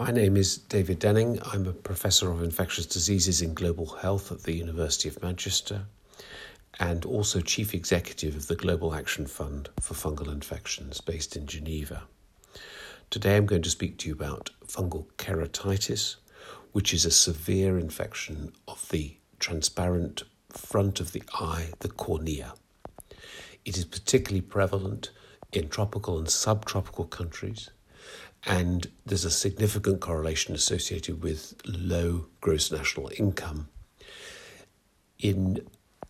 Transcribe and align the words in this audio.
My 0.00 0.12
name 0.12 0.36
is 0.36 0.58
David 0.58 1.00
Denning. 1.00 1.40
I'm 1.52 1.66
a 1.66 1.72
professor 1.72 2.30
of 2.30 2.40
infectious 2.40 2.86
diseases 2.86 3.42
in 3.42 3.52
global 3.52 3.96
health 3.96 4.30
at 4.30 4.44
the 4.44 4.52
University 4.52 5.08
of 5.08 5.20
Manchester 5.20 5.86
and 6.78 7.04
also 7.04 7.40
chief 7.40 7.74
executive 7.74 8.36
of 8.36 8.46
the 8.46 8.54
Global 8.54 8.94
Action 8.94 9.26
Fund 9.26 9.70
for 9.80 9.94
Fungal 9.94 10.30
Infections 10.30 11.00
based 11.00 11.34
in 11.34 11.48
Geneva. 11.48 12.04
Today 13.10 13.36
I'm 13.36 13.46
going 13.46 13.62
to 13.62 13.70
speak 13.70 13.98
to 13.98 14.08
you 14.08 14.14
about 14.14 14.50
fungal 14.64 15.06
keratitis, 15.18 16.14
which 16.70 16.94
is 16.94 17.04
a 17.04 17.10
severe 17.10 17.76
infection 17.76 18.52
of 18.68 18.88
the 18.90 19.16
transparent 19.40 20.22
front 20.50 21.00
of 21.00 21.10
the 21.10 21.24
eye, 21.34 21.70
the 21.80 21.88
cornea. 21.88 22.54
It 23.64 23.76
is 23.76 23.84
particularly 23.84 24.42
prevalent 24.42 25.10
in 25.52 25.68
tropical 25.68 26.18
and 26.18 26.30
subtropical 26.30 27.06
countries 27.06 27.70
and 28.46 28.86
there's 29.04 29.24
a 29.24 29.30
significant 29.30 30.00
correlation 30.00 30.54
associated 30.54 31.22
with 31.22 31.54
low 31.66 32.26
gross 32.40 32.70
national 32.70 33.10
income. 33.16 33.68
In 35.18 35.66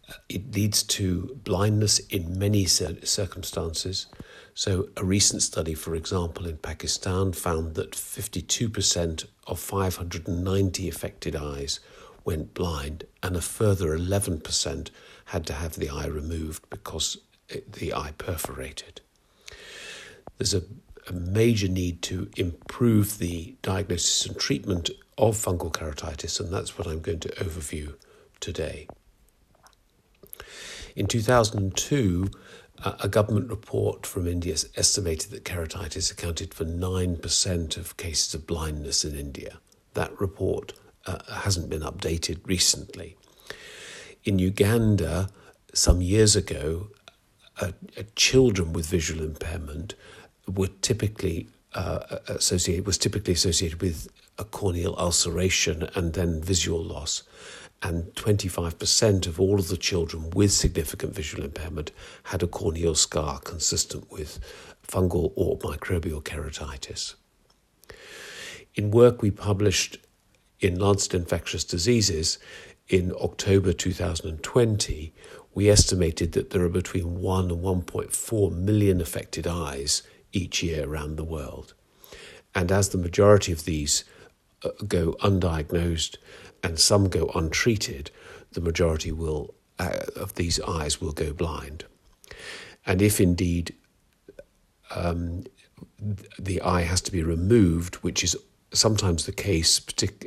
uh, 0.09 0.15
it 0.29 0.55
leads 0.55 0.83
to 0.83 1.39
blindness 1.45 1.99
in 1.99 2.39
many 2.39 2.65
circumstances. 2.65 4.07
So, 4.55 4.89
a 4.97 5.05
recent 5.05 5.43
study, 5.43 5.75
for 5.75 5.95
example, 5.95 6.47
in 6.47 6.57
Pakistan 6.57 7.33
found 7.33 7.75
that 7.75 7.93
52% 7.93 9.27
of 9.47 9.61
590 9.61 10.89
affected 10.89 11.37
eyes 11.37 11.81
went 12.25 12.55
blind, 12.55 13.05
and 13.23 13.37
a 13.37 13.41
further 13.41 13.97
11% 13.97 14.91
had 15.27 15.47
to 15.47 15.53
have 15.53 15.75
the 15.75 15.91
eye 15.91 16.07
removed 16.07 16.69
because 16.71 17.19
uh, 17.55 17.59
the 17.71 17.95
eye 17.95 18.13
perforated. 18.19 19.01
There's 20.39 20.55
a 20.55 20.63
a 21.11 21.13
major 21.13 21.69
need 21.69 22.03
to 22.03 22.31
improve 22.37 23.19
the 23.19 23.57
diagnosis 23.63 24.27
and 24.27 24.39
treatment 24.39 24.91
of 25.17 25.37
fungal 25.37 25.73
keratitis, 25.73 26.41
and 26.41 26.53
that's 26.53 26.79
what 26.79 26.87
I'm 26.87 27.01
going 27.01 27.21
to 27.21 27.29
overview 27.31 27.95
today. 28.41 28.89
In 30.95 31.07
2002, 31.07 32.29
a 32.85 33.09
government 33.09 33.51
report 33.51 34.07
from 34.07 34.27
India 34.27 34.55
estimated 34.77 35.31
that 35.31 35.45
keratitis 35.45 36.13
accounted 36.13 36.55
for 36.55 36.65
9% 36.65 37.77
of 37.77 37.97
cases 37.97 38.35
of 38.35 38.47
blindness 38.47 39.05
in 39.05 39.17
India. 39.17 39.59
That 39.95 40.19
report 40.21 40.75
uh, 41.07 41.19
hasn't 41.29 41.71
been 41.71 41.83
updated 41.83 42.41
recently. 42.45 43.17
In 44.25 44.39
Uganda, 44.39 45.29
some 45.75 46.01
years 46.01 46.37
ago, 46.37 46.89
uh, 47.61 47.73
children 48.15 48.73
with 48.73 48.87
visual 48.87 49.25
impairment 49.25 49.95
were 50.49 50.69
typically 50.83 51.49
uh, 51.75 52.19
associated 52.29 52.87
was 52.87 52.99
typically 52.99 53.35
associated 53.35 53.81
with 53.81 54.09
a 54.39 54.45
corneal 54.45 54.95
ulceration 54.97 55.89
and 55.95 56.15
then 56.15 56.41
visual 56.41 56.83
loss. 56.83 57.23
And 57.83 58.07
25% 58.15 59.27
of 59.29 59.39
all 59.39 59.59
of 59.61 59.69
the 59.69 59.77
children 59.77 60.31
with 60.31 60.53
significant 60.53 61.15
visual 61.15 61.45
impairment 61.45 61.93
had 62.25 62.43
a 62.43 62.49
corneal 62.49 62.97
scar 62.97 63.39
consistent 63.39 64.11
with 64.11 64.41
fungal 64.87 65.33
or 65.37 65.59
microbial 65.59 66.23
keratitis. 66.23 67.15
In 68.75 68.91
work 68.91 69.23
we 69.23 69.31
published 69.31 69.99
in 70.59 70.79
Lancet 70.79 71.15
Infectious 71.15 71.63
Diseases 71.63 72.39
in 72.89 73.13
October 73.21 73.73
2020, 73.73 75.15
we 75.55 75.69
estimated 75.69 76.33
that 76.33 76.51
there 76.51 76.63
are 76.63 76.69
between 76.69 77.21
1 77.21 77.51
and 77.51 77.63
1.4 77.63 78.53
million 78.53 79.01
affected 79.01 79.47
eyes 79.47 80.03
each 80.33 80.63
year 80.63 80.89
around 80.89 81.17
the 81.17 81.25
world. 81.25 81.75
And 82.55 82.73
as 82.73 82.89
the 82.89 82.99
majority 82.99 83.53
of 83.53 83.65
these 83.65 84.05
uh, 84.65 84.71
go 84.87 85.13
undiagnosed 85.21 86.17
and 86.63 86.79
some 86.79 87.09
go 87.09 87.31
untreated, 87.35 88.11
the 88.53 88.61
majority 88.61 89.13
will 89.13 89.55
uh, 89.79 90.01
of 90.17 90.35
these 90.35 90.61
eyes 90.61 91.01
will 91.01 91.13
go 91.13 91.33
blind. 91.33 91.85
And 92.85 93.01
if 93.01 93.21
indeed 93.21 93.75
um, 94.91 95.45
the 96.39 96.61
eye 96.63 96.83
has 96.83 97.01
to 97.03 97.13
be 97.13 97.23
removed, 97.23 97.97
which 97.97 98.25
is 98.25 98.37
sometimes 98.73 99.27
the 99.27 99.33
case, 99.33 99.81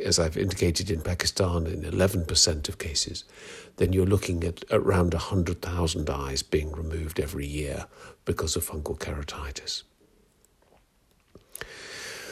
as 0.04 0.20
I've 0.20 0.38
indicated 0.38 0.90
in 0.90 1.02
Pakistan 1.02 1.68
in 1.68 1.81
11% 1.81 2.70
of 2.70 2.78
cases, 2.78 3.24
then 3.78 3.94
you're 3.94 4.06
looking 4.06 4.44
at 4.44 4.64
around 4.72 5.14
100,000 5.14 6.09
eyes 6.09 6.44
being 6.44 6.72
removed 6.72 7.20
every 7.20 7.46
year 7.46 7.86
because 8.25 8.56
of 8.56 8.66
fungal 8.66 8.98
keratitis. 8.98 9.84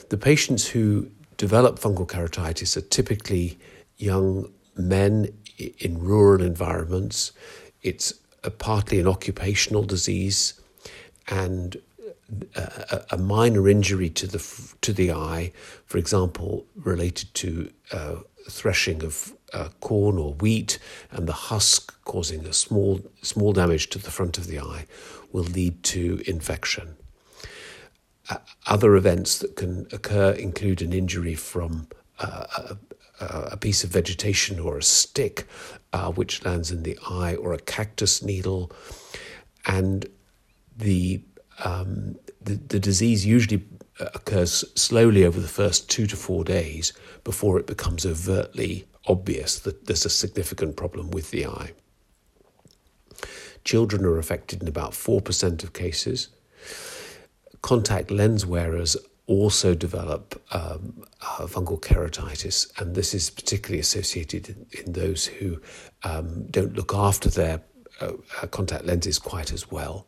The 0.09 0.17
patients 0.17 0.67
who 0.67 1.09
develop 1.37 1.79
fungal 1.79 2.07
keratitis 2.07 2.75
are 2.75 2.81
typically 2.81 3.57
young 3.97 4.51
men 4.75 5.33
in 5.57 5.99
rural 5.99 6.41
environments. 6.41 7.31
It's 7.81 8.13
partly 8.57 8.99
an 8.99 9.07
occupational 9.07 9.83
disease 9.83 10.59
and 11.27 11.77
a, 12.55 13.01
a, 13.11 13.17
minor 13.17 13.67
injury 13.67 14.09
to 14.09 14.27
the 14.27 14.39
to 14.81 14.93
the 14.93 15.11
eye, 15.11 15.51
for 15.85 15.97
example, 15.97 16.65
related 16.75 17.33
to 17.35 17.71
uh, 17.91 18.15
threshing 18.49 19.03
of 19.03 19.33
uh, 19.53 19.69
corn 19.79 20.17
or 20.17 20.33
wheat, 20.35 20.79
and 21.11 21.27
the 21.27 21.33
husk 21.33 21.93
causing 22.03 22.45
a 22.45 22.53
small 22.53 23.01
small 23.21 23.53
damage 23.53 23.89
to 23.89 23.99
the 23.99 24.11
front 24.11 24.37
of 24.37 24.47
the 24.47 24.59
eye, 24.59 24.85
will 25.31 25.43
lead 25.43 25.83
to 25.83 26.21
infection. 26.27 26.95
Uh, 28.29 28.37
other 28.67 28.95
events 28.95 29.39
that 29.39 29.55
can 29.55 29.87
occur 29.91 30.31
include 30.31 30.81
an 30.81 30.93
injury 30.93 31.33
from 31.33 31.87
uh, 32.19 32.75
a, 33.19 33.25
a, 33.51 33.57
piece 33.57 33.83
of 33.83 33.89
vegetation 33.89 34.59
or 34.59 34.77
a 34.77 34.83
stick 34.83 35.47
uh, 35.93 36.11
which 36.11 36.45
lands 36.45 36.71
in 36.71 36.83
the 36.83 36.97
eye 37.09 37.35
or 37.35 37.53
a 37.53 37.59
cactus 37.59 38.21
needle. 38.21 38.71
And 39.65 40.05
the, 40.77 41.21
um, 41.63 42.17
the, 42.41 42.55
the 42.55 42.79
disease 42.79 43.25
usually 43.25 43.63
occurs 43.99 44.63
slowly 44.75 45.25
over 45.25 45.39
the 45.39 45.47
first 45.47 45.89
two 45.89 46.07
to 46.07 46.15
four 46.15 46.43
days 46.43 46.93
before 47.23 47.59
it 47.59 47.67
becomes 47.67 48.05
overtly 48.05 48.85
obvious 49.07 49.59
that 49.59 49.87
there's 49.87 50.05
a 50.05 50.09
significant 50.09 50.75
problem 50.75 51.11
with 51.11 51.31
the 51.31 51.45
eye. 51.45 51.71
Children 53.63 54.05
are 54.05 54.17
affected 54.17 54.61
in 54.61 54.67
about 54.67 54.91
4% 54.91 55.63
of 55.63 55.73
cases 55.73 56.29
contact 57.61 58.11
lens 58.11 58.45
wearers 58.45 58.95
also 59.27 59.75
develop 59.75 60.41
um, 60.51 61.03
uh, 61.21 61.45
fungal 61.45 61.79
keratitis, 61.79 62.71
and 62.79 62.95
this 62.95 63.13
is 63.13 63.29
particularly 63.29 63.79
associated 63.79 64.49
in, 64.49 64.65
in 64.71 64.93
those 64.93 65.27
who 65.27 65.61
um, 66.03 66.45
don't 66.47 66.73
look 66.73 66.95
after 66.95 67.29
their 67.29 67.61
uh, 68.01 68.13
uh, 68.41 68.47
contact 68.47 68.85
lenses 68.85 69.19
quite 69.19 69.53
as 69.53 69.69
well. 69.69 70.07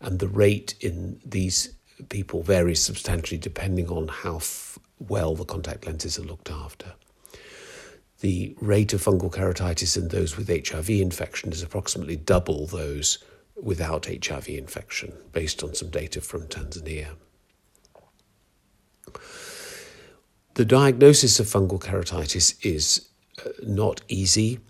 And 0.00 0.18
the 0.18 0.28
rate 0.28 0.74
in 0.80 1.20
these 1.24 1.74
people 2.08 2.42
varies 2.42 2.82
substantially 2.82 3.38
depending 3.38 3.88
on 3.88 4.08
how 4.08 4.36
f- 4.36 4.78
well 4.98 5.34
the 5.34 5.44
contact 5.44 5.86
lenses 5.86 6.18
are 6.18 6.22
looked 6.22 6.50
after. 6.50 6.94
The 8.20 8.56
rate 8.60 8.92
of 8.92 9.02
fungal 9.02 9.32
keratitis 9.32 9.96
in 9.96 10.08
those 10.08 10.36
with 10.36 10.48
HIV 10.48 10.88
infection 10.90 11.52
is 11.52 11.62
approximately 11.62 12.16
double 12.16 12.66
those 12.66 13.18
without 13.60 14.06
HIV 14.06 14.48
infection, 14.48 15.12
based 15.32 15.62
on 15.62 15.74
some 15.74 15.90
data 15.90 16.20
from 16.20 16.42
Tanzania. 16.42 17.16
The 20.54 20.64
diagnosis 20.64 21.40
of 21.40 21.46
fungal 21.46 21.80
keratitis 21.80 22.64
is 22.64 23.08
uh, 23.44 23.50
not 23.62 24.02
easy. 24.08 24.60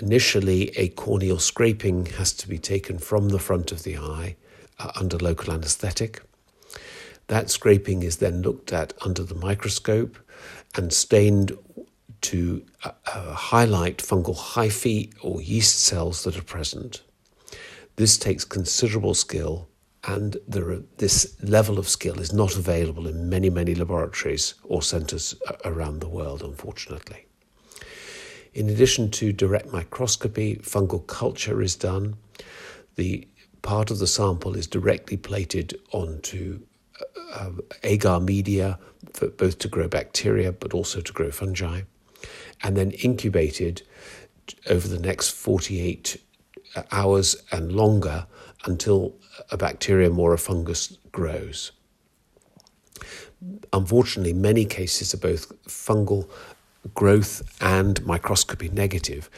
Initially, 0.00 0.70
a 0.76 0.88
corneal 0.88 1.38
scraping 1.38 2.06
has 2.06 2.32
to 2.34 2.48
be 2.48 2.58
taken 2.58 2.98
from 2.98 3.28
the 3.28 3.38
front 3.38 3.70
of 3.70 3.82
the 3.82 3.98
eye 3.98 4.36
uh, 4.78 4.92
under 4.98 5.18
local 5.18 5.52
anesthetic. 5.52 6.22
That 7.26 7.50
scraping 7.50 8.02
is 8.02 8.16
then 8.16 8.42
looked 8.42 8.72
at 8.72 8.94
under 9.02 9.24
the 9.24 9.34
microscope 9.34 10.18
and 10.74 10.92
stained 10.92 11.56
to 12.22 12.64
uh, 12.82 12.92
uh 13.12 13.34
highlight 13.34 13.98
fungal 13.98 14.36
hyphae 14.36 15.12
or 15.20 15.42
yeast 15.42 15.80
cells 15.80 16.24
that 16.24 16.38
are 16.38 16.42
present. 16.42 17.02
This 17.96 18.18
takes 18.18 18.44
considerable 18.44 19.14
skill, 19.14 19.68
and 20.04 20.36
are, 20.54 20.82
this 20.98 21.36
level 21.42 21.78
of 21.78 21.88
skill 21.88 22.20
is 22.20 22.32
not 22.32 22.54
available 22.54 23.06
in 23.06 23.28
many, 23.28 23.48
many 23.48 23.74
laboratories 23.74 24.54
or 24.64 24.82
centres 24.82 25.34
around 25.64 26.00
the 26.00 26.08
world, 26.08 26.42
unfortunately. 26.42 27.26
In 28.52 28.68
addition 28.68 29.10
to 29.12 29.32
direct 29.32 29.72
microscopy, 29.72 30.56
fungal 30.56 31.06
culture 31.06 31.62
is 31.62 31.74
done. 31.74 32.16
The 32.96 33.26
part 33.62 33.90
of 33.90 33.98
the 33.98 34.06
sample 34.06 34.56
is 34.56 34.66
directly 34.66 35.16
plated 35.16 35.78
onto 35.92 36.60
uh, 37.34 37.50
agar 37.82 38.20
media, 38.20 38.78
for 39.12 39.28
both 39.28 39.58
to 39.60 39.68
grow 39.68 39.88
bacteria 39.88 40.52
but 40.52 40.74
also 40.74 41.00
to 41.00 41.12
grow 41.12 41.30
fungi, 41.30 41.82
and 42.62 42.76
then 42.76 42.90
incubated 42.92 43.82
over 44.68 44.86
the 44.86 44.98
next 44.98 45.30
48 45.30 46.20
hours 46.92 47.36
and 47.52 47.72
longer 47.72 48.26
until 48.64 49.14
a 49.50 49.56
bacterium 49.56 50.18
or 50.18 50.32
a 50.32 50.38
fungus 50.38 50.96
grows. 51.12 51.72
unfortunately, 53.72 54.32
many 54.32 54.64
cases 54.64 55.14
are 55.14 55.18
both 55.18 55.52
fungal 55.64 56.28
growth 56.94 57.42
and 57.60 58.04
microscopy 58.06 58.68
negative, 58.68 59.28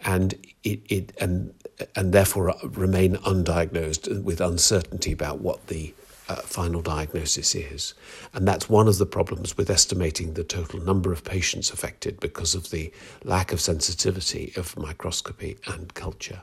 and 0.00 0.34
it, 0.62 0.80
it 0.88 1.12
and 1.20 1.52
and 1.94 2.12
therefore 2.12 2.54
remain 2.62 3.16
undiagnosed 3.16 4.22
with 4.22 4.40
uncertainty 4.40 5.12
about 5.12 5.40
what 5.40 5.68
the 5.68 5.94
uh, 6.28 6.36
final 6.36 6.82
diagnosis 6.82 7.54
is. 7.54 7.94
And 8.34 8.46
that's 8.46 8.68
one 8.68 8.88
of 8.88 8.98
the 8.98 9.06
problems 9.06 9.56
with 9.56 9.70
estimating 9.70 10.34
the 10.34 10.44
total 10.44 10.80
number 10.80 11.12
of 11.12 11.24
patients 11.24 11.70
affected 11.70 12.20
because 12.20 12.54
of 12.54 12.70
the 12.70 12.92
lack 13.24 13.52
of 13.52 13.60
sensitivity 13.60 14.52
of 14.56 14.76
microscopy 14.76 15.56
and 15.66 15.94
culture. 15.94 16.42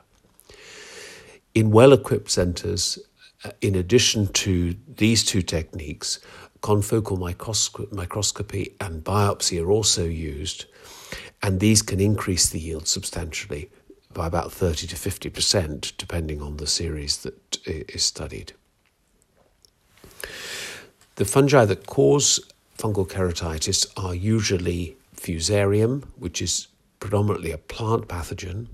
In 1.55 1.71
well 1.71 1.93
equipped 1.93 2.29
centres, 2.29 2.99
uh, 3.45 3.51
in 3.61 3.75
addition 3.75 4.27
to 4.33 4.75
these 4.97 5.23
two 5.23 5.41
techniques, 5.41 6.19
confocal 6.61 7.17
microscopy 7.91 8.75
and 8.81 9.03
biopsy 9.03 9.63
are 9.63 9.71
also 9.71 10.03
used, 10.03 10.65
and 11.41 11.61
these 11.61 11.81
can 11.81 12.01
increase 12.01 12.49
the 12.49 12.59
yield 12.59 12.89
substantially 12.89 13.69
by 14.13 14.27
about 14.27 14.51
30 14.51 14.87
to 14.87 14.95
50%, 14.95 15.95
depending 15.97 16.41
on 16.41 16.57
the 16.57 16.67
series 16.67 17.17
that 17.17 17.57
is 17.65 18.03
studied. 18.03 18.53
The 21.15 21.25
fungi 21.25 21.63
that 21.63 21.87
cause 21.87 22.41
fungal 22.77 23.07
keratitis 23.07 23.87
are 23.95 24.13
usually 24.13 24.97
Fusarium, 25.15 26.03
which 26.17 26.41
is 26.41 26.67
predominantly 26.99 27.51
a 27.51 27.57
plant 27.57 28.07
pathogen, 28.07 28.67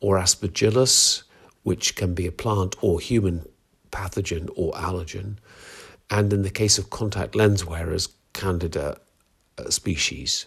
or 0.00 0.16
Aspergillus, 0.16 1.22
which 1.66 1.96
can 1.96 2.14
be 2.14 2.28
a 2.28 2.32
plant 2.32 2.76
or 2.80 3.00
human 3.00 3.44
pathogen 3.90 4.48
or 4.54 4.72
allergen, 4.74 5.34
and 6.08 6.32
in 6.32 6.42
the 6.42 6.58
case 6.60 6.78
of 6.78 6.90
contact 6.90 7.34
lens 7.34 7.64
wearers, 7.64 8.10
Candida 8.32 9.00
uh, 9.58 9.68
species. 9.68 10.46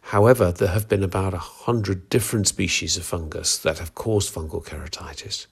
However, 0.00 0.50
there 0.50 0.68
have 0.68 0.88
been 0.88 1.04
about 1.04 1.34
a 1.34 1.46
hundred 1.66 2.08
different 2.08 2.48
species 2.48 2.96
of 2.96 3.04
fungus 3.04 3.58
that 3.58 3.80
have 3.80 3.94
caused 3.94 4.34
fungal 4.34 4.64
keratitis, 4.64 5.46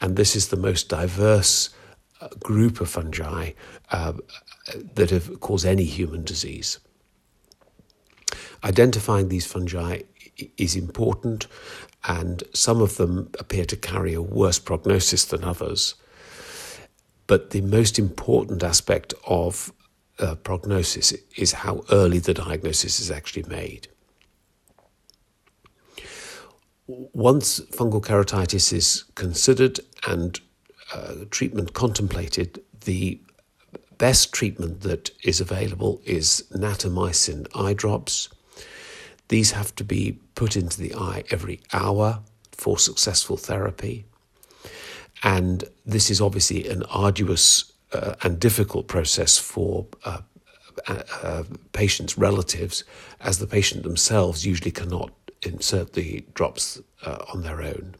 and 0.00 0.16
this 0.16 0.34
is 0.34 0.48
the 0.48 0.56
most 0.56 0.88
diverse 0.88 1.68
uh, 2.22 2.28
group 2.38 2.80
of 2.80 2.88
fungi 2.88 3.50
uh, 3.90 4.14
that 4.94 5.10
have 5.10 5.40
caused 5.40 5.66
any 5.66 5.84
human 5.84 6.24
disease. 6.24 6.78
Identifying 8.64 9.28
these 9.28 9.46
fungi 9.46 10.00
is 10.56 10.74
important, 10.74 11.46
and 12.04 12.42
some 12.54 12.80
of 12.80 12.96
them 12.96 13.30
appear 13.38 13.64
to 13.66 13.76
carry 13.76 14.14
a 14.14 14.22
worse 14.22 14.58
prognosis 14.58 15.24
than 15.24 15.44
others. 15.44 15.94
But 17.26 17.50
the 17.50 17.60
most 17.60 17.98
important 17.98 18.62
aspect 18.62 19.14
of 19.26 19.72
uh, 20.18 20.34
prognosis 20.36 21.12
is 21.36 21.52
how 21.52 21.84
early 21.90 22.18
the 22.18 22.34
diagnosis 22.34 23.00
is 23.00 23.10
actually 23.10 23.44
made. 23.44 23.88
Once 26.86 27.60
fungal 27.70 28.02
keratitis 28.02 28.72
is 28.72 29.04
considered 29.14 29.78
and 30.08 30.40
uh, 30.92 31.14
treatment 31.30 31.72
contemplated, 31.72 32.60
the 32.84 33.20
best 33.98 34.32
treatment 34.32 34.80
that 34.80 35.10
is 35.22 35.40
available 35.40 36.00
is 36.04 36.44
natamycin 36.52 37.46
eye 37.54 37.74
drops. 37.74 38.28
These 39.30 39.52
have 39.52 39.72
to 39.76 39.84
be 39.84 40.18
put 40.34 40.56
into 40.56 40.76
the 40.76 40.92
eye 40.96 41.22
every 41.30 41.60
hour 41.72 42.20
for 42.50 42.78
successful 42.78 43.36
therapy. 43.36 44.04
And 45.22 45.62
this 45.86 46.10
is 46.10 46.20
obviously 46.20 46.68
an 46.68 46.82
arduous 46.90 47.72
uh, 47.92 48.14
and 48.24 48.40
difficult 48.40 48.88
process 48.88 49.38
for 49.38 49.86
uh, 50.04 50.22
uh, 50.88 51.02
uh, 51.22 51.44
patients' 51.72 52.18
relatives, 52.18 52.82
as 53.20 53.38
the 53.38 53.46
patient 53.46 53.84
themselves 53.84 54.44
usually 54.44 54.72
cannot 54.72 55.12
insert 55.42 55.92
the 55.92 56.24
drops 56.34 56.80
uh, 57.06 57.18
on 57.32 57.42
their 57.42 57.62
own. 57.62 57.94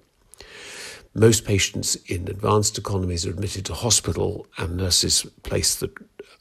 Most 1.15 1.45
patients 1.45 1.95
in 2.07 2.27
advanced 2.27 2.77
economies 2.77 3.25
are 3.25 3.31
admitted 3.31 3.65
to 3.67 3.75
hospital, 3.75 4.49
and 4.59 4.77
nurses 4.77 5.25
place 5.45 5.77
the 5.77 5.93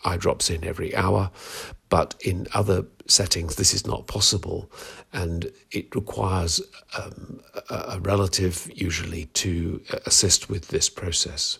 eye 0.06 0.18
drops 0.18 0.50
in 0.50 0.64
every 0.64 0.96
hour. 0.96 1.32
But 1.90 2.16
in 2.24 2.48
other 2.54 2.86
settings, 3.08 3.56
this 3.56 3.74
is 3.74 3.88
not 3.88 4.06
possible, 4.06 4.72
and 5.12 5.52
it 5.72 5.96
requires 5.96 6.62
um, 6.98 7.42
a, 7.70 8.00
relative 8.00 8.70
usually 8.74 9.26
to 9.26 9.82
assist 10.06 10.50
with 10.50 10.68
this 10.68 10.88
process. 10.90 11.60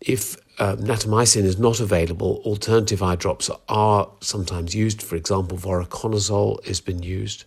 If 0.00 0.36
uh, 0.58 0.76
natamycin 0.76 1.44
is 1.44 1.58
not 1.58 1.78
available, 1.78 2.42
alternative 2.44 3.02
eye 3.02 3.16
drops 3.16 3.50
are 3.68 4.08
sometimes 4.20 4.74
used. 4.74 5.02
For 5.02 5.14
example, 5.14 5.56
voriconazole 5.56 6.64
has 6.66 6.80
been 6.80 7.02
used. 7.02 7.44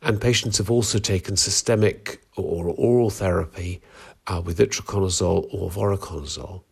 And 0.00 0.20
patients 0.20 0.58
have 0.58 0.70
also 0.70 0.98
taken 0.98 1.36
systemic 1.36 2.22
or 2.36 2.66
oral 2.68 3.10
therapy 3.10 3.82
uh, 4.26 4.40
with 4.44 4.58
itraconazole 4.58 5.52
or 5.52 5.70
voriconazole. 5.70 6.62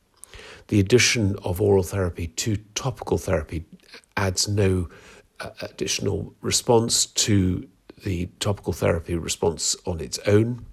The 0.68 0.80
addition 0.80 1.36
of 1.44 1.60
oral 1.60 1.82
therapy 1.82 2.28
to 2.28 2.56
topical 2.74 3.18
therapy 3.18 3.64
adds 4.16 4.48
no 4.48 4.88
uh, 5.40 5.50
additional 5.62 6.34
response 6.40 7.06
to 7.06 7.68
the 8.04 8.26
topical 8.40 8.72
therapy 8.72 9.14
response 9.14 9.76
on 9.86 10.00
its 10.00 10.18
own. 10.26 10.66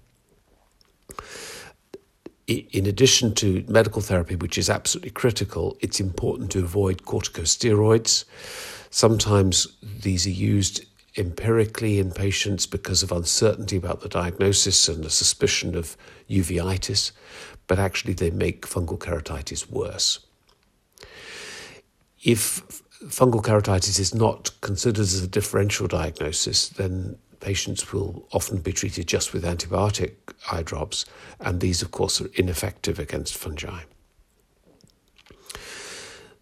In 2.46 2.84
addition 2.84 3.34
to 3.36 3.64
medical 3.68 4.02
therapy, 4.02 4.36
which 4.36 4.58
is 4.58 4.68
absolutely 4.68 5.12
critical, 5.12 5.78
it's 5.80 5.98
important 5.98 6.50
to 6.52 6.58
avoid 6.58 7.02
corticosteroids. 7.04 8.24
Sometimes 8.90 9.66
these 9.82 10.26
are 10.26 10.30
used 10.30 10.84
empirically 11.16 11.98
in 11.98 12.10
patients 12.10 12.66
because 12.66 13.02
of 13.02 13.12
uncertainty 13.12 13.76
about 13.76 14.00
the 14.00 14.08
diagnosis 14.08 14.88
and 14.88 15.04
a 15.04 15.10
suspicion 15.10 15.74
of 15.74 15.96
uveitis, 16.28 17.12
but 17.66 17.78
actually 17.78 18.14
they 18.14 18.30
make 18.30 18.66
fungal 18.66 18.98
keratitis 18.98 19.70
worse. 19.70 20.20
If 22.22 22.62
fungal 23.08 23.42
keratitis 23.42 23.98
is 23.98 24.14
not 24.14 24.50
considered 24.60 25.00
as 25.00 25.22
a 25.22 25.28
differential 25.28 25.86
diagnosis, 25.86 26.68
then 26.68 27.16
patients 27.40 27.92
will 27.92 28.26
often 28.32 28.58
be 28.58 28.72
treated 28.72 29.06
just 29.06 29.34
with 29.34 29.44
antibiotic 29.44 30.12
eye 30.50 30.62
drops, 30.62 31.04
and 31.40 31.60
these, 31.60 31.82
of 31.82 31.90
course, 31.90 32.20
are 32.20 32.30
ineffective 32.34 32.98
against 32.98 33.36
fungi. 33.36 33.82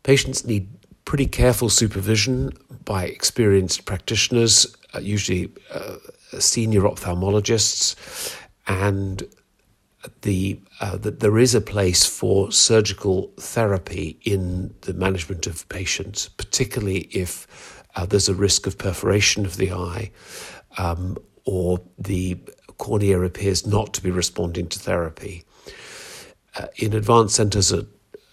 Patients 0.04 0.44
need 0.44 0.68
pretty 1.04 1.26
careful 1.26 1.68
supervision 1.68 2.52
by 2.84 3.04
experienced 3.04 3.84
practitioners, 3.84 4.76
uh, 4.94 5.00
usually 5.00 5.50
uh, 5.72 5.96
senior 6.38 6.82
ophthalmologists, 6.82 7.96
and 8.66 9.24
the 10.22 10.60
uh, 10.80 10.96
that 10.96 11.20
there 11.20 11.38
is 11.38 11.54
a 11.54 11.60
place 11.60 12.04
for 12.04 12.50
surgical 12.50 13.32
therapy 13.38 14.18
in 14.22 14.74
the 14.82 14.94
management 14.94 15.46
of 15.46 15.68
patients, 15.68 16.28
particularly 16.28 17.08
if 17.12 17.46
uh, 17.94 18.06
there's 18.06 18.28
a 18.28 18.34
risk 18.34 18.66
of 18.66 18.78
perforation 18.78 19.46
of 19.46 19.56
the 19.56 19.72
eye 19.72 20.10
um, 20.78 21.16
or 21.44 21.80
the 21.98 22.38
cornea 22.78 23.20
appears 23.20 23.66
not 23.66 23.92
to 23.94 24.02
be 24.02 24.10
responding 24.10 24.66
to 24.68 24.78
therapy. 24.78 25.44
Uh, 26.56 26.66
in 26.76 26.92
advanced 26.92 27.34
centres, 27.34 27.72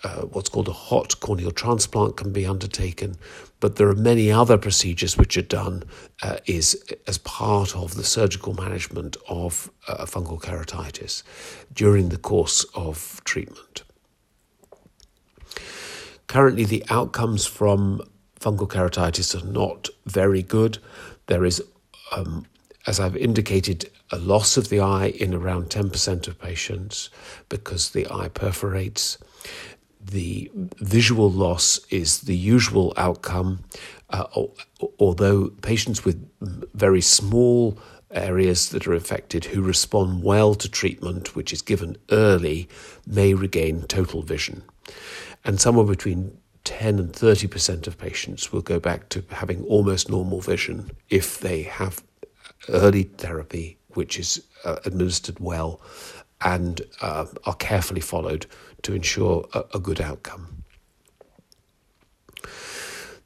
uh, 0.04 0.22
what's 0.22 0.50
called 0.50 0.68
a 0.68 0.74
hot 0.74 1.20
corneal 1.20 1.52
transplant 1.52 2.18
can 2.18 2.32
be 2.32 2.46
undertaken, 2.46 3.18
but 3.60 3.76
there 3.76 3.90
are 3.90 3.96
many 3.96 4.32
other 4.32 4.58
procedures 4.58 5.18
which 5.18 5.38
are 5.38 5.42
done 5.42 5.84
uh, 6.22 6.38
is 6.46 6.82
as 7.08 7.18
part 7.18 7.76
of 7.76 7.96
the 7.96 8.04
surgical 8.04 8.54
management 8.54 9.18
of 9.28 9.70
uh, 9.88 10.06
fungal 10.06 10.40
keratitis 10.40 11.24
during 11.74 12.10
the 12.10 12.18
course 12.18 12.64
of 12.76 13.22
treatment. 13.26 13.84
Currently, 16.28 16.66
the 16.66 16.84
outcomes 16.90 17.46
from 17.46 18.02
fungal 18.40 18.70
keratitis 18.70 19.42
are 19.42 19.46
not 19.46 19.90
very 20.06 20.44
good. 20.44 20.78
There 21.26 21.44
is, 21.44 21.62
um, 22.16 22.46
as 22.88 23.00
I've 23.00 23.18
indicated, 23.18 23.90
a 24.12 24.18
loss 24.18 24.56
of 24.56 24.70
the 24.70 24.80
eye 24.80 25.08
in 25.08 25.34
around 25.34 25.70
10% 25.70 26.28
of 26.28 26.40
patients 26.40 27.10
because 27.50 27.92
the 27.92 28.08
eye 28.12 28.30
perforates 28.30 29.18
the 30.00 30.50
visual 30.54 31.30
loss 31.30 31.80
is 31.90 32.22
the 32.22 32.36
usual 32.36 32.94
outcome, 32.98 33.64
uh, 34.10 34.26
although 35.00 35.50
patients 35.62 36.06
with 36.06 36.30
very 36.74 37.02
small 37.02 37.78
areas 38.12 38.70
that 38.70 38.88
are 38.88 38.94
affected 38.94 39.46
who 39.46 39.62
respond 39.62 40.24
well 40.24 40.56
to 40.56 40.70
treatment, 40.70 41.36
which 41.36 41.54
is 41.54 41.62
given 41.62 41.98
early, 42.12 42.68
may 43.06 43.34
regain 43.34 43.84
total 43.84 44.22
vision. 44.22 44.64
And 45.46 45.60
somewhere 45.60 45.86
between 45.86 46.38
10 46.64 47.00
and 47.00 47.14
30% 47.14 47.88
of 47.88 47.98
patients 47.98 48.52
will 48.52 48.62
go 48.62 48.80
back 48.80 49.10
to 49.10 49.24
having 49.32 49.64
almost 49.66 50.10
normal 50.10 50.42
vision 50.42 50.92
if 51.10 51.40
they 51.40 51.64
have 51.64 52.04
early 52.68 53.04
therapy, 53.04 53.78
which 53.90 54.20
is 54.20 54.44
uh, 54.66 54.78
administered 54.86 55.40
well 55.40 55.82
and 56.42 56.82
uh, 57.02 57.26
are 57.46 57.56
carefully 57.56 58.02
followed 58.02 58.46
to 58.84 58.94
ensure 58.94 59.48
a, 59.54 59.64
a 59.76 59.80
good 59.80 60.02
outcome. 60.02 60.64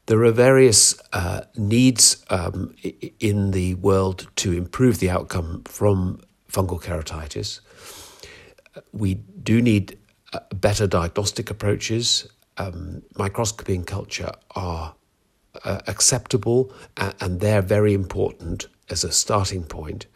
There 0.06 0.22
are 0.24 0.32
various 0.32 1.00
uh, 1.12 1.42
needs 1.56 2.24
um, 2.28 2.74
in 3.20 3.52
the 3.52 3.74
world 3.74 4.28
to 4.36 4.52
improve 4.52 4.98
the 4.98 5.08
outcome 5.08 5.62
from 5.64 6.20
fungal 6.52 6.82
keratitis. 6.82 7.60
We 8.92 9.14
do 9.14 9.62
need 9.62 9.98
uh, 10.34 10.40
better 10.54 10.86
diagnostic 10.86 11.50
approaches. 11.50 12.28
Um, 12.58 13.02
microscopy 13.16 13.74
and 13.74 13.86
culture 13.86 14.32
are 14.54 14.94
uh, 15.64 15.80
acceptable 15.86 16.72
and 16.96 17.40
they're 17.40 17.62
very 17.62 17.94
important 17.94 18.66
as 18.90 19.04
a 19.04 19.12
starting 19.12 19.64
point. 19.64 20.06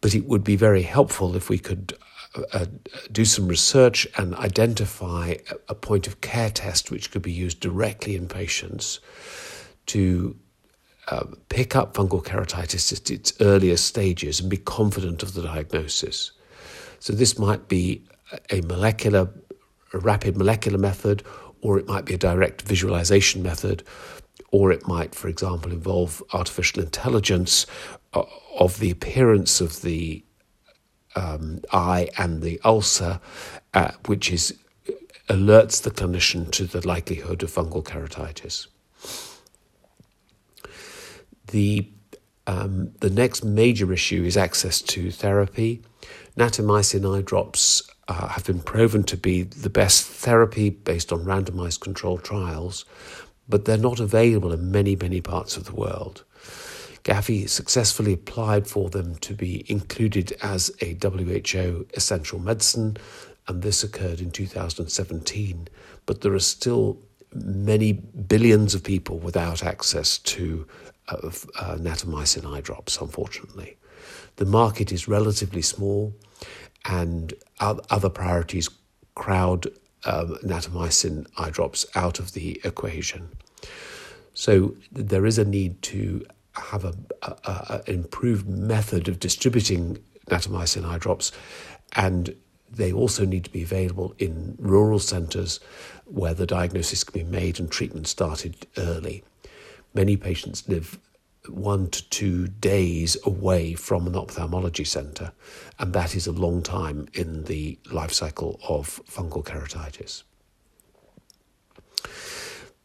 But 0.00 0.14
it 0.14 0.26
would 0.26 0.44
be 0.44 0.56
very 0.56 0.82
helpful 0.82 1.34
if 1.36 1.48
we 1.48 1.58
could 1.58 1.94
uh, 2.36 2.42
uh, 2.52 2.66
do 3.10 3.24
some 3.24 3.48
research 3.48 4.06
and 4.16 4.34
identify 4.36 5.34
a 5.68 5.74
point 5.74 6.06
of 6.06 6.20
care 6.20 6.50
test 6.50 6.90
which 6.90 7.10
could 7.10 7.22
be 7.22 7.32
used 7.32 7.58
directly 7.58 8.14
in 8.14 8.28
patients 8.28 9.00
to 9.86 10.36
uh, 11.08 11.24
pick 11.48 11.74
up 11.74 11.94
fungal 11.94 12.22
keratitis 12.22 12.92
at 12.92 13.10
its 13.10 13.32
earliest 13.40 13.84
stages 13.84 14.38
and 14.38 14.48
be 14.48 14.56
confident 14.56 15.24
of 15.24 15.34
the 15.34 15.42
diagnosis. 15.42 16.30
So, 17.00 17.12
this 17.12 17.36
might 17.36 17.66
be 17.66 18.04
a 18.50 18.60
molecular, 18.60 19.28
a 19.92 19.98
rapid 19.98 20.36
molecular 20.36 20.78
method, 20.78 21.24
or 21.62 21.78
it 21.78 21.88
might 21.88 22.04
be 22.04 22.14
a 22.14 22.18
direct 22.18 22.62
visualization 22.62 23.42
method, 23.42 23.82
or 24.52 24.70
it 24.70 24.86
might, 24.86 25.14
for 25.14 25.26
example, 25.28 25.72
involve 25.72 26.22
artificial 26.32 26.82
intelligence 26.82 27.66
uh, 28.14 28.22
of 28.58 28.78
the 28.78 28.90
appearance 28.90 29.60
of 29.60 29.82
the 29.82 30.24
um, 31.16 31.60
eye 31.72 32.08
and 32.18 32.42
the 32.42 32.60
ulcer, 32.64 33.20
uh, 33.74 33.92
which 34.06 34.30
is 34.30 34.56
alerts 35.28 35.82
the 35.82 35.90
clinician 35.90 36.50
to 36.50 36.64
the 36.64 36.86
likelihood 36.86 37.42
of 37.42 37.50
fungal 37.50 37.84
keratitis. 37.84 38.66
The 41.48 41.88
um, 42.46 42.92
the 43.00 43.10
next 43.10 43.44
major 43.44 43.92
issue 43.92 44.24
is 44.24 44.36
access 44.36 44.82
to 44.82 45.10
therapy. 45.10 45.82
Natamycin 46.36 47.16
eye 47.16 47.22
drops 47.22 47.82
uh, 48.08 48.28
have 48.28 48.44
been 48.44 48.60
proven 48.60 49.04
to 49.04 49.16
be 49.16 49.42
the 49.42 49.70
best 49.70 50.04
therapy 50.04 50.70
based 50.70 51.12
on 51.12 51.24
randomized 51.24 51.80
controlled 51.80 52.24
trials, 52.24 52.84
but 53.48 53.66
they're 53.66 53.76
not 53.76 54.00
available 54.00 54.52
in 54.52 54.72
many, 54.72 54.96
many 54.96 55.20
parts 55.20 55.56
of 55.56 55.64
the 55.64 55.74
world. 55.74 56.24
GAFFI 57.04 57.48
successfully 57.48 58.12
applied 58.12 58.66
for 58.66 58.90
them 58.90 59.16
to 59.16 59.34
be 59.34 59.64
included 59.70 60.32
as 60.42 60.70
a 60.80 60.96
WHO 61.00 61.86
essential 61.94 62.38
medicine, 62.38 62.96
and 63.48 63.62
this 63.62 63.82
occurred 63.82 64.20
in 64.20 64.30
2017. 64.30 65.68
But 66.06 66.20
there 66.20 66.34
are 66.34 66.40
still 66.40 66.98
many 67.32 67.92
billions 67.92 68.74
of 68.74 68.82
people 68.82 69.18
without 69.18 69.64
access 69.64 70.18
to 70.18 70.66
uh, 71.08 71.16
uh, 71.58 71.76
natamycin 71.76 72.46
eye 72.54 72.60
drops, 72.60 73.00
unfortunately. 73.00 73.76
The 74.36 74.46
market 74.46 74.92
is 74.92 75.08
relatively 75.08 75.62
small, 75.62 76.14
and 76.84 77.34
other 77.60 78.08
priorities 78.08 78.68
crowd 79.14 79.66
um, 80.04 80.38
natamycin 80.42 81.26
eye 81.36 81.50
drops 81.50 81.86
out 81.94 82.18
of 82.18 82.32
the 82.32 82.60
equation. 82.64 83.28
So 84.32 84.76
there 84.90 85.26
is 85.26 85.38
a 85.38 85.44
need 85.44 85.82
to 85.82 86.24
have 86.70 86.84
a, 86.84 86.94
an 87.68 87.82
improved 87.86 88.48
method 88.48 89.08
of 89.08 89.18
distributing 89.20 89.98
natamycin 90.28 90.84
eye 90.84 90.98
drops, 90.98 91.32
and 91.94 92.34
they 92.70 92.92
also 92.92 93.24
need 93.24 93.44
to 93.44 93.50
be 93.50 93.62
available 93.62 94.14
in 94.18 94.56
rural 94.58 95.00
centres 95.00 95.60
where 96.04 96.34
the 96.34 96.46
diagnosis 96.46 97.02
can 97.04 97.24
be 97.24 97.30
made 97.30 97.58
and 97.58 97.70
treatment 97.70 98.06
started 98.06 98.66
early. 98.76 99.24
Many 99.92 100.16
patients 100.16 100.68
live 100.68 100.98
one 101.48 101.88
to 101.90 102.08
two 102.10 102.46
days 102.46 103.16
away 103.24 103.74
from 103.74 104.06
an 104.06 104.14
ophthalmology 104.14 104.84
centre, 104.84 105.32
and 105.78 105.92
that 105.92 106.14
is 106.14 106.26
a 106.26 106.32
long 106.32 106.62
time 106.62 107.08
in 107.14 107.44
the 107.44 107.78
life 107.90 108.12
cycle 108.12 108.60
of 108.68 109.00
fungal 109.06 109.44
keratitis. 109.44 110.22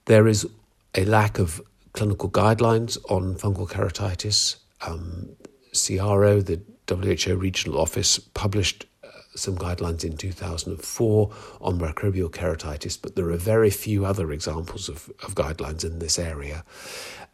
There 0.06 0.28
is 0.28 0.48
a 0.96 1.06
lack 1.06 1.38
of 1.38 1.62
clinical 1.96 2.30
guidelines 2.30 2.98
on 3.10 3.36
fungal 3.36 3.68
keratitis. 3.68 4.58
Um, 4.82 5.30
SEARO, 5.72 6.42
the 6.42 6.62
WHO 6.88 7.36
regional 7.36 7.80
office, 7.80 8.20
published 8.20 8.86
uh, 9.04 9.08
some 9.36 9.58
guidelines 9.58 10.04
in 10.04 10.18
2004 10.18 11.34
on 11.62 11.80
microbial 11.80 12.30
keratitis, 12.30 13.02
but 13.02 13.16
there 13.16 13.30
are 13.30 13.38
very 13.38 13.70
few 13.70 14.06
other 14.06 14.32
examples 14.32 14.90
of, 14.90 15.10
of 15.24 15.36
guidelines 15.36 15.84
in 15.84 16.00
this 16.00 16.20
area. 16.20 16.64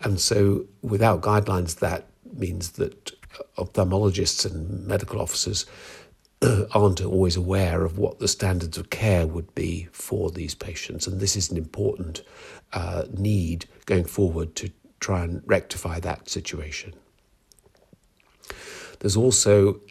And 0.01 0.19
so, 0.19 0.65
without 0.81 1.21
guidelines, 1.21 1.79
that 1.79 2.07
means 2.33 2.73
that 2.73 3.11
ophthalmologists 3.57 4.45
and 4.45 4.85
medical 4.87 5.21
officers 5.21 5.65
aren't 6.73 7.01
always 7.01 7.35
aware 7.35 7.83
of 7.83 7.97
what 7.97 8.19
the 8.19 8.27
standards 8.27 8.77
of 8.77 8.89
care 8.89 9.27
would 9.27 9.53
be 9.55 9.87
for 9.91 10.31
these 10.31 10.55
patients. 10.55 11.07
And 11.07 11.19
this 11.19 11.35
is 11.35 11.51
an 11.51 11.57
important 11.57 12.21
uh, 12.73 13.03
need 13.13 13.65
going 13.85 14.05
forward 14.05 14.55
to 14.55 14.71
try 14.99 15.23
and 15.23 15.41
rectify 15.45 15.99
that 15.99 16.29
situation. 16.29 16.93
There's 18.99 19.17
also 19.17 19.81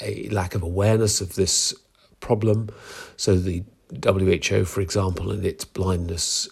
a 0.00 0.28
lack 0.30 0.54
of 0.54 0.62
awareness 0.62 1.20
of 1.20 1.34
this 1.34 1.74
problem. 2.20 2.70
So, 3.16 3.36
the 3.36 3.64
WHO, 4.04 4.64
for 4.64 4.80
example, 4.80 5.30
in 5.30 5.44
its 5.44 5.64
blindness 5.64 6.48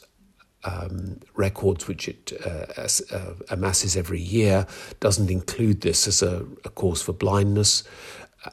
um, 0.65 1.21
records 1.35 1.89
which 1.89 2.07
it 2.07 2.33
uh, 2.45 2.87
uh, 3.17 3.35
amasses 3.49 3.97
every 3.97 4.21
year 4.21 4.67
doesn't 5.01 5.31
include 5.31 5.81
this 5.81 6.07
as 6.07 6.23
a, 6.23 6.45
a, 6.67 6.69
cause 6.69 7.01
for 7.01 7.15
blindness. 7.15 7.83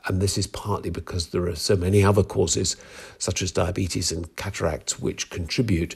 And 0.05 0.21
this 0.21 0.37
is 0.37 0.47
partly 0.47 0.89
because 0.89 1.27
there 1.27 1.47
are 1.47 1.55
so 1.55 1.75
many 1.75 2.03
other 2.03 2.23
causes, 2.23 2.75
such 3.17 3.41
as 3.41 3.51
diabetes 3.51 4.11
and 4.11 4.35
cataracts, 4.35 4.99
which 4.99 5.29
contribute, 5.29 5.95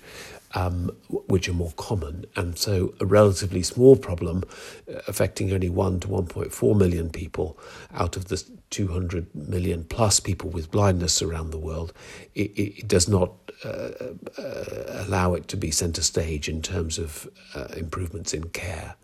um, 0.53 0.91
which 1.09 1.49
are 1.49 1.53
more 1.53 1.73
common. 1.75 2.25
And 2.35 2.57
so, 2.57 2.93
a 2.99 3.05
relatively 3.05 3.63
small 3.63 3.97
problem 3.97 4.43
uh, 4.89 4.99
affecting 5.07 5.51
only 5.51 5.69
1 5.69 6.01
to 6.01 6.07
1.4 6.07 6.77
million 6.77 7.09
people 7.09 7.57
out 7.93 8.15
of 8.15 8.25
the 8.29 8.43
200 8.71 9.33
million 9.35 9.83
plus 9.83 10.19
people 10.19 10.49
with 10.49 10.71
blindness 10.71 11.21
around 11.21 11.51
the 11.51 11.59
world, 11.59 11.93
it, 12.33 12.51
it 12.57 12.87
does 12.87 13.07
not 13.07 13.33
uh, 13.63 13.89
uh, 14.37 15.03
allow 15.05 15.33
it 15.33 15.47
to 15.49 15.57
be 15.57 15.69
centre 15.69 16.01
stage 16.01 16.49
in 16.49 16.61
terms 16.61 16.97
of 16.97 17.29
uh, 17.53 17.67
improvements 17.77 18.33
in 18.33 18.45
care. 18.49 18.95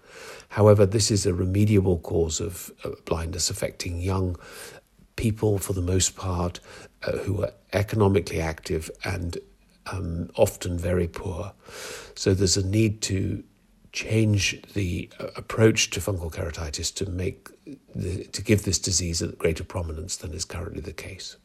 However, 0.50 0.86
this 0.86 1.12
is 1.12 1.26
a 1.26 1.34
remediable 1.34 2.02
cause 2.02 2.40
of 2.40 2.72
uh, 2.84 2.92
blindness 3.06 3.50
affecting 3.50 4.00
young 4.00 4.38
people 5.16 5.58
for 5.58 5.74
the 5.74 5.82
most 5.82 6.16
part 6.16 6.60
uh, 7.04 7.18
who 7.18 7.44
are 7.44 7.52
economically 7.74 8.40
active 8.40 8.90
and 9.04 9.38
um, 9.92 10.30
often 10.36 10.78
very 10.78 11.08
poor. 11.08 11.54
So 12.16 12.34
there's 12.34 12.58
a 12.58 12.66
need 12.66 13.02
to 13.04 13.44
change 13.98 14.62
the 14.76 15.10
uh, 15.20 15.26
approach 15.36 15.90
to 15.90 16.00
fungal 16.00 16.32
keratitis 16.32 16.94
to 16.94 17.10
make 17.10 17.50
the, 17.96 18.26
to 18.26 18.44
give 18.44 18.62
this 18.62 18.78
disease 18.78 19.24
a 19.24 19.30
greater 19.30 19.64
prominence 19.64 20.18
than 20.18 20.34
is 20.34 20.46
currently 20.46 20.82
the 20.82 20.94
case. 20.94 21.38